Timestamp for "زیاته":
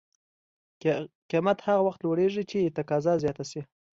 3.23-3.45